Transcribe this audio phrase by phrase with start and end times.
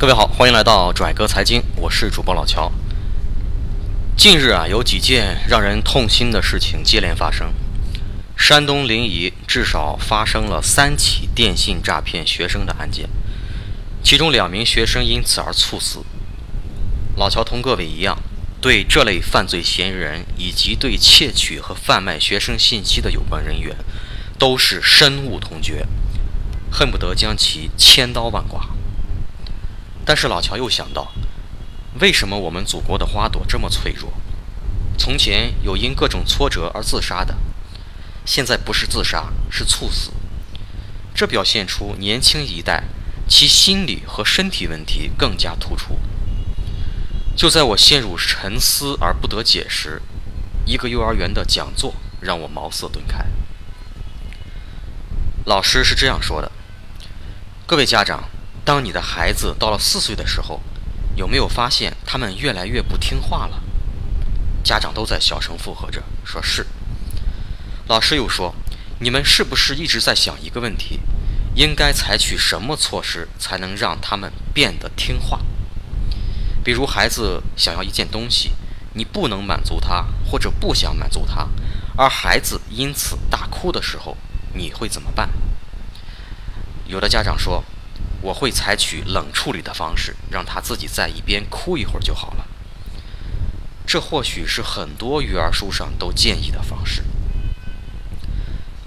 [0.00, 2.70] 各位好，欢迎来到拽哥财经，我是主播老乔。
[4.16, 7.52] 近日啊，有几件让人痛心的事情接连发生。
[8.36, 13.10] 山东临沂至少发生了三起电信诈骗学生的案件，
[14.00, 16.04] 其中两名学生因此而猝死。
[17.16, 18.16] 老乔同各位一样，
[18.60, 23.74] 对这类犯罪嫌疑人以及对窃取和贩卖学生信息的有关人员，
[24.38, 25.84] 都是深恶痛绝，
[26.70, 28.77] 恨不得将其千刀万剐。
[30.08, 31.12] 但是老乔又想到，
[32.00, 34.10] 为什么我们祖国的花朵这么脆弱？
[34.96, 37.36] 从前有因各种挫折而自杀的，
[38.24, 40.10] 现在不是自杀，是猝死。
[41.14, 42.84] 这表现出年轻一代
[43.28, 45.98] 其心理和身体问题更加突出。
[47.36, 50.00] 就在我陷入沉思而不得解时，
[50.64, 53.26] 一个幼儿园的讲座让我茅塞顿开。
[55.44, 56.50] 老师是这样说的
[57.68, 58.24] ：“各位家长。”
[58.68, 60.60] 当你的孩子到了四岁的时候，
[61.16, 63.62] 有没有发现他们越来越不听话了？
[64.62, 66.66] 家长都在小声附和着，说是。
[67.86, 68.54] 老师又说
[69.00, 71.00] ：“你们是不是一直在想一个问题？
[71.54, 75.40] 应该采取什么措施才能让他们变得听话？
[76.62, 78.52] 比如孩子想要一件东西，
[78.92, 81.48] 你不能满足他，或者不想满足他，
[81.96, 84.14] 而孩子因此大哭的时候，
[84.52, 85.30] 你会怎么办？”
[86.84, 87.64] 有的家长说。
[88.20, 92.46] 我会采取冷处理的方式，让他自己在一边哭一会儿就好了。
[93.86, 97.02] 这或许是很多育儿书上都建议的方式。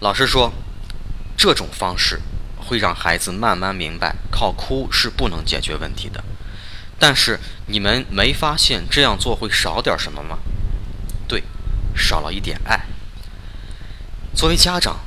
[0.00, 0.52] 老师说，
[1.36, 2.20] 这种方式
[2.56, 6.22] 会让孩子慢慢明白，靠哭是不能解决问题的。
[6.98, 10.38] 但是你们没发现这样做会少点什么吗？
[11.26, 11.42] 对，
[11.96, 12.82] 少了一点爱。
[14.34, 15.00] 作为家长，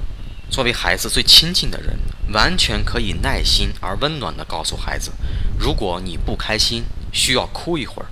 [0.49, 1.97] 作为孩子最亲近的人。
[2.33, 5.13] 完全可以耐心而温暖地告诉孩子：
[5.57, 8.09] 如果你不开心，需要哭一会儿，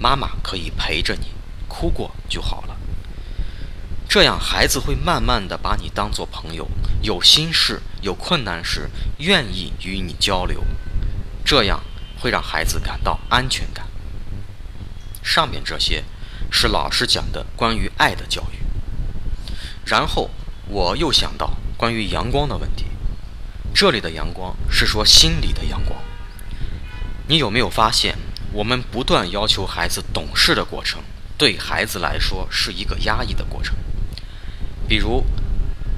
[0.00, 1.28] 妈妈可以陪着你，
[1.68, 2.76] 哭过就好了。
[4.08, 6.68] 这样，孩子会慢慢地把你当做朋友，
[7.02, 10.64] 有心事、有困难时愿意与你交流，
[11.44, 11.80] 这样
[12.18, 13.86] 会让孩子感到安全感。
[15.22, 16.02] 上面这些
[16.50, 18.58] 是老师讲的关于爱的教育。
[19.86, 20.30] 然后
[20.66, 22.84] 我又想到关于阳光的问题。
[23.74, 26.00] 这里的阳光是说心里的阳光。
[27.26, 28.16] 你有没有发现，
[28.52, 31.02] 我们不断要求孩子懂事的过程，
[31.36, 33.74] 对孩子来说是一个压抑的过程？
[34.86, 35.24] 比如，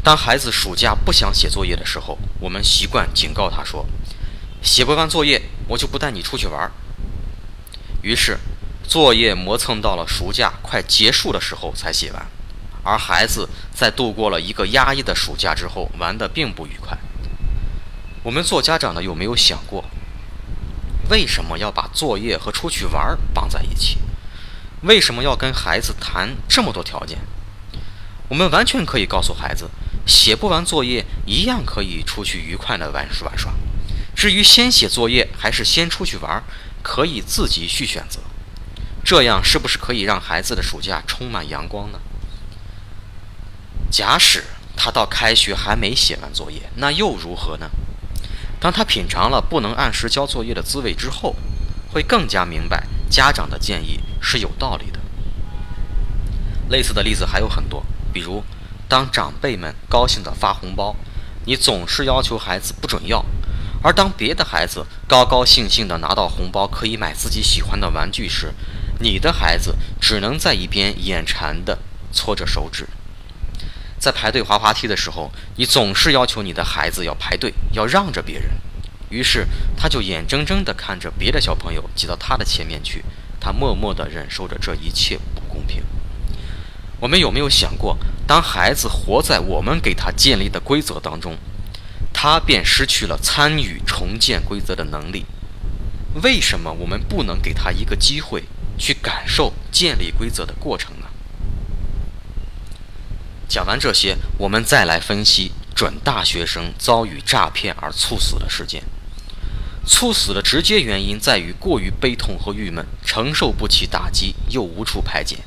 [0.03, 3.87] 当孩子暑假不想写作业的时候，我们习惯警告他说
[4.65, 6.73] ：“写不完作业，我就不带你出去玩。”
[8.01, 8.39] 于是，
[8.89, 12.27] 作业磨蹭到了暑假快结束的时候才写完，
[12.85, 16.97] 而孩子在度过了一个压抑的暑假之后，玩得并不愉快。
[18.23, 19.85] 我们做家长的有没有想过，
[21.11, 23.99] 为什么要把作业和出去玩绑在一起？
[24.83, 27.19] 为什么要跟孩子谈这么多条件？
[28.29, 29.71] 我们完全可以告诉孩子，
[30.07, 33.53] 写不完作业一样可以出去愉快的玩玩耍。
[34.15, 36.43] 至于先写作业还是先出去玩，
[36.83, 38.21] 可以自己去选择。
[39.05, 41.99] 这样是不是可以让孩子的暑假充满阳光呢？
[43.95, 44.43] 假使
[44.77, 47.71] 他到开学还没写完作业，那又如何呢？
[48.59, 51.37] 当他品尝了不能按时交作业的滋味之后，
[51.93, 54.99] 会更加明白家长的建议是有道理的。
[56.69, 58.43] 类似的例子还有很多，比如，
[58.89, 60.97] 当长辈们高兴地发红包，
[61.45, 63.25] 你总是要求孩子不准要；
[63.81, 68.53] 而当别的孩子高高兴兴地拿到红包，可以买自己喜欢的玩具时，
[68.99, 71.79] 你的孩子只能在一边眼馋地
[72.13, 72.89] 搓着手指。
[74.05, 78.51] 在排队滑滑梯的时候，你总是要求你的孩子要排队，要让着别人，
[79.09, 79.47] 于是
[79.79, 83.03] 他就眼睁睁地看着别的小朋友挤到他的前面去，
[83.41, 85.83] 他默默地忍受着这一切不公平。
[87.01, 87.97] 我们有没有想过，
[88.27, 91.39] 当孩子活在我们给他建立的规则当中，
[92.13, 95.25] 他便失去了参与重建规则的能力？
[96.23, 98.45] 为什么我们不能给他一个机会，
[98.77, 101.07] 去感受建立规则的过程呢？
[103.55, 108.83] 讲完这些，我们再来分析准大学生遭遇诈骗而猝死的事件。
[109.87, 115.45] 猝死的直接原因在于过于悲痛和郁闷，承受不起打击，又无处排解。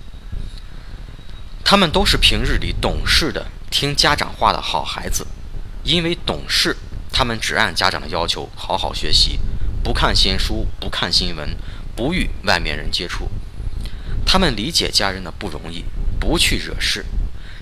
[1.66, 5.28] 他们都是平日里懂事的、听家长话的好孩子，
[5.84, 6.78] 因为懂事，
[7.12, 9.38] 他们只按家长的要求好好学习，
[9.84, 11.58] 不看闲书，不看新闻，
[11.94, 13.30] 不与外面人接触。
[14.26, 15.84] 他们理解家人的不容易，
[16.18, 17.06] 不去惹事。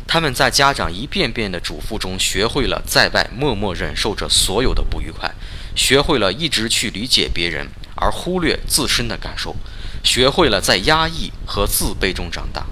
[0.07, 5.33] 他们在家长一遍遍的嘱咐中，学会了在外默默忍受着所有的不愉快，
[5.75, 9.55] 学会了一直去理解别人，而忽略自身的感受，
[10.03, 12.65] 学会了在压抑和自卑中长大。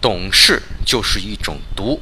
[0.00, 2.00] 懂事就是一种毒，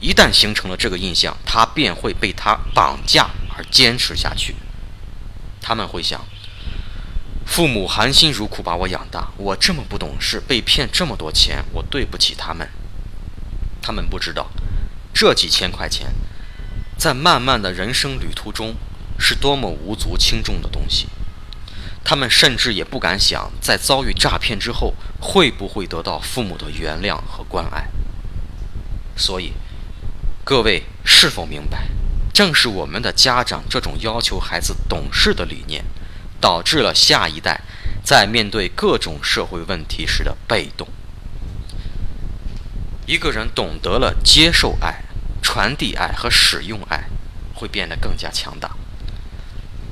[0.00, 4.54] 一旦形成了这个印象，他便会被他绑架而坚持下去。
[5.60, 6.24] 他们会想：
[7.44, 12.66] 父母含辛茹苦把我养大，我这么不懂事，被骗这么多钱，我对不起他们。
[13.86, 14.50] 他们不知道，
[15.14, 16.12] 这几千块钱，
[16.98, 18.74] 在漫漫的人生旅途中，
[19.16, 21.06] 是多么无足轻重的东西。
[22.02, 27.86] 他们甚至也不敢想，在遭遇诈骗之后，会不会得到父母的原谅和关爱。
[29.16, 29.52] 所以，
[30.42, 31.86] 各位是否明白，
[32.34, 35.84] 正是我们的家长这种要求孩子懂事的理念，
[36.40, 37.60] 导致了下一代
[38.02, 40.88] 在面对各种社会问题时的被动。
[43.06, 45.02] 一个人懂得了接受爱、
[45.40, 47.04] 传递爱和使用爱，
[47.54, 48.72] 会变得更加强大。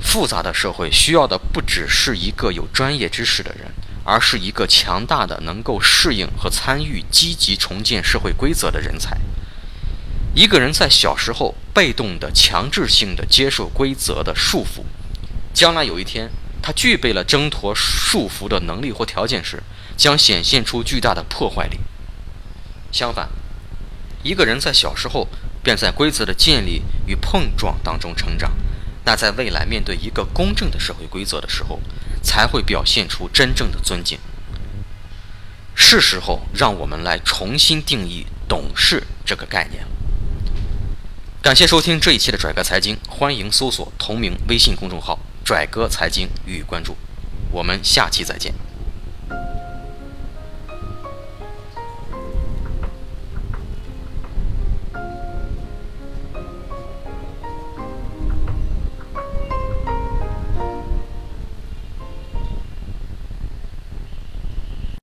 [0.01, 3.73] 复杂的社会需要的不只是一个有专业知识的人，
[4.05, 9.17] 而是一个强大的、能够适应和参与、积极重建社会规则的人才。
[10.35, 14.83] 一个人在小时候被动的、强制性的接受规则的束缚，
[15.53, 16.29] 将来有一天
[16.61, 19.63] 他具备了挣脱束缚的能力或条件时，
[19.97, 21.79] 将显现出巨大的破坏力。
[22.95, 23.29] 相反，
[24.23, 25.27] 一个人在小时候
[25.65, 28.53] 便在规则的建立与碰撞当中成长，
[29.05, 31.81] 那在未来面对一个公正的社会规则的时候，
[32.23, 34.21] 才会表现出真正的尊敬。
[35.75, 39.89] 是时候让我们来重新定义“懂事”这个概念了。
[41.43, 46.97] 感谢收听这一期的拽哥财经，欢迎搜索同名微信公众号“拽哥财经”予以关注。
[47.51, 48.55] 我们下期再见。